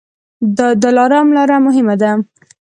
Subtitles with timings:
[0.57, 2.11] د دلارام لاره مهمه ده